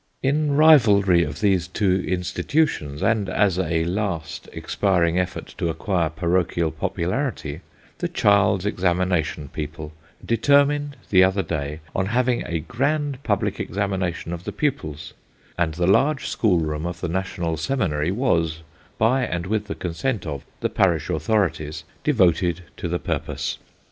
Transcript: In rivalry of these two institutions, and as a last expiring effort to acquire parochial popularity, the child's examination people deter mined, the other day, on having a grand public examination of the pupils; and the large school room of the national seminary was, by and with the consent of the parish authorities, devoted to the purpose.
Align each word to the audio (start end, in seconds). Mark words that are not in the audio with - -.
In 0.23 0.53
rivalry 0.55 1.21
of 1.23 1.41
these 1.41 1.67
two 1.67 2.03
institutions, 2.07 3.03
and 3.03 3.29
as 3.29 3.59
a 3.59 3.85
last 3.85 4.49
expiring 4.51 5.19
effort 5.19 5.53
to 5.59 5.69
acquire 5.69 6.09
parochial 6.09 6.71
popularity, 6.71 7.61
the 7.99 8.07
child's 8.07 8.65
examination 8.65 9.49
people 9.49 9.91
deter 10.25 10.65
mined, 10.65 10.95
the 11.11 11.23
other 11.23 11.43
day, 11.43 11.81
on 11.95 12.07
having 12.07 12.43
a 12.47 12.61
grand 12.61 13.21
public 13.21 13.59
examination 13.59 14.33
of 14.33 14.43
the 14.43 14.51
pupils; 14.51 15.13
and 15.55 15.75
the 15.75 15.85
large 15.85 16.25
school 16.27 16.57
room 16.61 16.87
of 16.87 16.99
the 16.99 17.07
national 17.07 17.55
seminary 17.55 18.09
was, 18.09 18.63
by 18.97 19.23
and 19.23 19.45
with 19.45 19.65
the 19.67 19.75
consent 19.75 20.25
of 20.25 20.43
the 20.61 20.69
parish 20.71 21.11
authorities, 21.11 21.83
devoted 22.03 22.63
to 22.75 22.87
the 22.87 22.97
purpose. 22.97 23.59